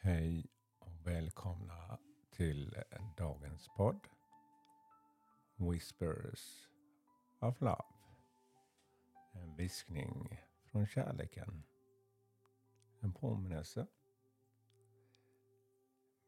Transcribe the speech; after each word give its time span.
Hej 0.00 0.46
och 0.78 1.06
välkomna 1.06 1.98
till 2.30 2.82
dagens 3.16 3.68
podd 3.76 4.08
Whispers 5.56 6.68
of 7.40 7.60
Love. 7.60 7.84
En 9.32 9.56
viskning 9.56 10.40
från 10.64 10.86
kärleken. 10.86 11.64
En 13.00 13.12
påminnelse. 13.12 13.86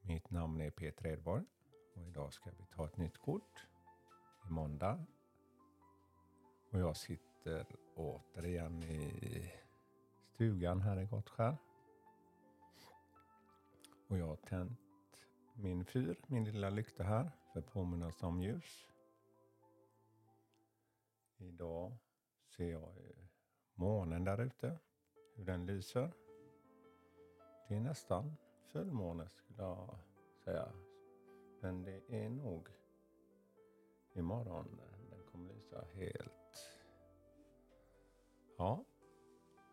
Mitt 0.01 0.31
namn 0.31 0.61
är 0.61 0.71
Peter 0.71 1.07
Edborg 1.07 1.45
och 1.95 2.03
idag 2.03 2.33
ska 2.33 2.51
vi 2.51 2.67
ta 2.67 2.87
ett 2.87 2.97
nytt 2.97 3.19
kort. 3.19 3.67
I 4.49 4.51
måndag. 4.51 5.05
Och 6.71 6.81
jag 6.81 6.97
sitter 6.97 7.67
återigen 7.97 8.83
i 8.83 9.53
stugan 10.35 10.81
här 10.81 11.01
i 11.01 11.07
Gottskär. 11.07 11.57
Och 14.11 14.19
jag 14.19 14.27
har 14.27 14.37
tänt 14.37 14.79
min 15.55 15.85
fyr, 15.85 16.17
min 16.27 16.45
lilla 16.45 16.71
lykta 16.71 17.03
här, 17.03 17.31
för 17.53 17.61
påminnelse 17.61 18.27
om 18.27 18.43
ljus. 18.43 18.87
Idag 21.39 21.97
ser 22.47 22.71
jag 22.71 22.93
månen 23.75 24.25
där 24.25 24.41
ute, 24.41 24.79
hur 25.35 25.45
den 25.45 25.67
lyser. 25.67 26.13
Det 27.69 27.75
är 27.75 27.81
nästan 27.81 28.37
fullmåne 28.73 29.29
skulle 29.29 29.63
jag 29.63 29.99
säga. 30.45 30.73
Men 31.61 31.83
det 31.83 32.03
är 32.09 32.29
nog 32.29 32.69
imorgon 34.13 34.81
den 35.11 35.23
kommer 35.33 35.55
lysa 35.55 35.85
helt. 35.95 36.73
Ja, 38.59 38.85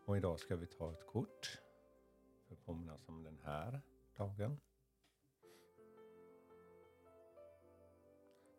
och 0.05 0.17
idag 0.17 0.39
ska 0.39 0.55
vi 0.55 0.67
ta 0.67 0.91
ett 0.91 1.07
kort 1.07 1.61
för 2.47 2.53
att 2.53 2.65
påminnas 2.65 3.09
om 3.09 3.23
den 3.23 3.39
här 3.43 3.81
dagen. 4.17 4.59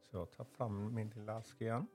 Så 0.03 0.17
jag 0.17 0.33
tar 0.33 0.45
fram 0.45 0.95
min 0.95 1.11
lilla 1.11 1.37
ask 1.37 1.61
igen. 1.61 1.87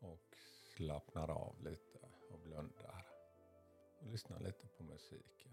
Och 0.00 0.36
slappnar 0.76 1.30
av 1.30 1.62
lite 1.62 1.98
och 2.30 2.38
blundar. 2.38 3.06
Och 3.98 4.06
lyssnar 4.06 4.40
lite 4.40 4.68
på 4.68 4.82
musiken. 4.82 5.52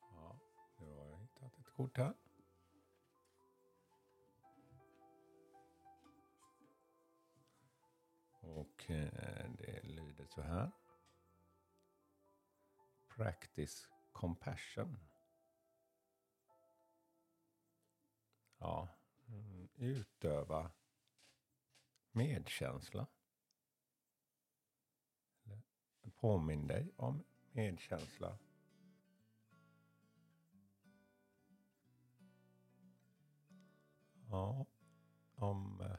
Ja, 0.00 0.38
nu 0.78 0.86
har 0.86 1.06
jag 1.06 1.18
hittat 1.18 1.58
ett 1.58 1.70
kort 1.74 1.98
här. 1.98 2.21
Och 8.82 8.90
eh, 8.90 9.50
det 9.58 9.82
lyder 9.82 10.26
så 10.26 10.42
här. 10.42 10.70
Practice 13.08 13.88
compassion. 14.12 14.98
Ja, 18.58 18.88
mm, 19.28 19.68
utöva 19.74 20.70
medkänsla. 22.10 23.06
Påminn 26.16 26.66
dig 26.66 26.92
om 26.96 27.24
medkänsla. 27.52 28.38
Ja, 34.30 34.66
om 35.34 35.80
eh, 35.80 35.96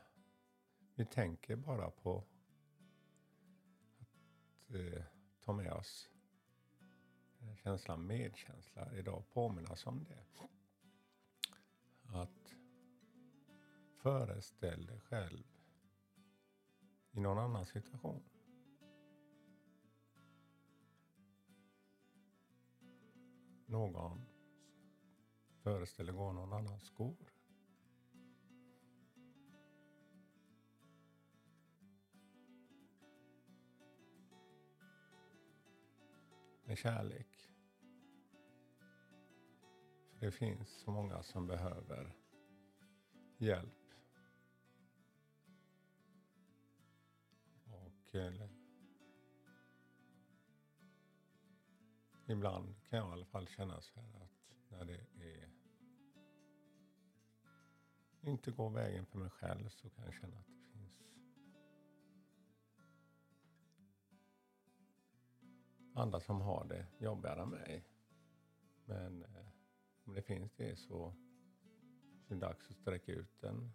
vi 0.95 1.05
tänker 1.05 1.55
bara 1.55 1.91
på 1.91 2.23
eh, 4.75 5.03
ta 5.45 5.53
med 5.53 5.73
oss 5.73 6.09
eh, 7.39 7.55
känslan 7.55 8.07
medkänsla 8.07 8.93
idag, 8.93 9.23
påminnas 9.33 9.85
om 9.85 10.03
det. 10.03 10.25
Att 12.05 12.55
föreställ 14.03 14.85
dig 14.85 14.99
själv 14.99 15.43
i 17.11 17.19
någon 17.19 17.37
annan 17.37 17.65
situation. 17.65 18.23
Någon 23.65 24.25
föreställer 25.63 26.13
gå 26.13 26.31
någon 26.31 26.53
annans 26.53 26.83
skor. 26.83 27.33
Med 36.73 36.77
kärlek. 36.77 37.49
För 40.13 40.25
det 40.25 40.31
finns 40.31 40.69
så 40.69 40.91
många 40.91 41.23
som 41.23 41.47
behöver 41.47 42.15
hjälp. 43.37 43.93
Och 47.65 48.15
eh, 48.15 48.49
ibland 52.25 52.75
kan 52.89 52.99
jag 52.99 53.09
i 53.09 53.11
alla 53.11 53.25
fall 53.25 53.47
känna 53.47 53.81
så 53.81 53.99
här 53.99 54.23
att 54.23 54.53
när 54.69 54.85
det 54.85 55.05
är 55.19 55.49
inte 58.21 58.51
går 58.51 58.69
vägen 58.69 59.05
för 59.05 59.17
mig 59.19 59.29
själv 59.29 59.69
så 59.69 59.89
kan 59.89 60.05
jag 60.05 60.13
känna 60.13 60.39
att 60.39 60.62
andra 66.03 66.19
som 66.19 66.41
har 66.41 66.65
det 66.65 66.85
jobbigare 66.97 67.41
än 67.41 67.49
mig. 67.49 67.85
Men 68.85 69.23
eh, 69.23 69.45
om 70.05 70.13
det 70.13 70.21
finns 70.21 70.53
det 70.55 70.75
så, 70.75 71.13
är 72.27 72.33
det 72.33 72.35
dags 72.35 72.69
att 72.69 72.75
sträcka 72.75 73.11
ut 73.11 73.43
en 73.43 73.71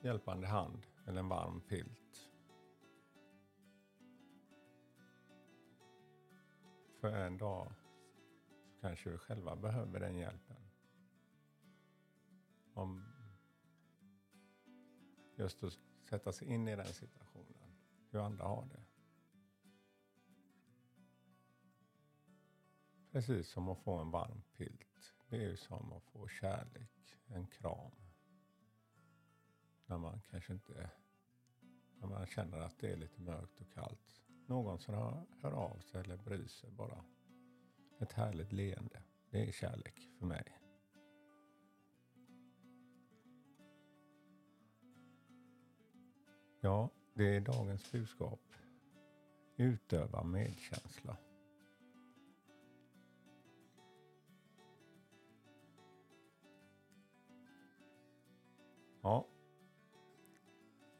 hjälpande 0.00 0.46
hand 0.46 0.86
eller 1.06 1.20
en 1.20 1.28
varm 1.28 1.60
filt. 1.60 2.30
För 7.00 7.08
en 7.08 7.38
dag 7.38 7.72
så 8.66 8.80
kanske 8.80 9.10
vi 9.10 9.18
själva 9.18 9.56
behöver 9.56 10.00
den 10.00 10.16
hjälpen. 10.16 10.56
Om 12.74 13.04
just 15.36 15.64
att 15.64 15.78
sätta 16.08 16.32
sig 16.32 16.48
in 16.48 16.68
i 16.68 16.76
den 16.76 16.86
situationen, 16.86 17.74
hur 18.10 18.20
andra 18.20 18.44
har 18.44 18.64
det. 18.64 18.97
Precis 23.12 23.48
som 23.48 23.68
att 23.68 23.78
få 23.78 23.98
en 23.98 24.10
varm 24.10 24.42
filt. 24.42 25.14
Det 25.28 25.36
är 25.36 25.48
ju 25.48 25.56
som 25.56 25.92
att 25.92 26.04
få 26.04 26.28
kärlek, 26.28 27.16
en 27.26 27.46
kram. 27.46 27.92
När 29.86 29.98
man 29.98 30.20
kanske 30.30 30.52
inte, 30.52 30.90
när 32.00 32.08
man 32.08 32.26
känner 32.26 32.58
att 32.58 32.78
det 32.78 32.92
är 32.92 32.96
lite 32.96 33.20
mörkt 33.20 33.60
och 33.60 33.72
kallt. 33.74 34.22
Någon 34.46 34.78
som 34.78 34.94
hör, 34.94 35.24
hör 35.42 35.52
av 35.52 35.78
sig 35.78 36.00
eller 36.00 36.16
bryr 36.16 36.46
sig 36.46 36.70
bara. 36.70 37.04
Ett 37.98 38.12
härligt 38.12 38.52
leende. 38.52 39.02
Det 39.30 39.48
är 39.48 39.52
kärlek 39.52 40.08
för 40.18 40.26
mig. 40.26 40.58
Ja, 46.60 46.90
det 47.14 47.36
är 47.36 47.40
dagens 47.40 47.92
budskap. 47.92 48.40
Utöva 49.56 50.24
medkänsla. 50.24 51.16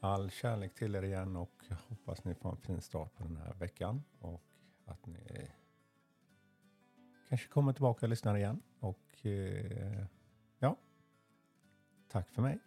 All 0.01 0.31
kärlek 0.31 0.75
till 0.75 0.95
er 0.95 1.03
igen 1.03 1.37
och 1.37 1.65
hoppas 1.89 2.25
ni 2.25 2.35
får 2.35 2.51
en 2.51 2.57
fin 2.57 2.81
start 2.81 3.15
på 3.15 3.25
den 3.25 3.37
här 3.37 3.55
veckan 3.55 4.05
och 4.19 4.43
att 4.85 5.07
ni 5.07 5.51
kanske 7.29 7.49
kommer 7.49 7.73
tillbaka 7.73 8.07
och 8.07 8.11
lyssnar 8.11 8.37
igen. 8.37 8.63
Och 8.81 9.27
eh, 9.27 10.05
ja, 10.59 10.77
tack 12.09 12.29
för 12.31 12.43
mig. 12.43 12.59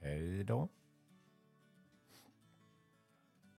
Hej 0.00 0.44
då. 0.44 0.68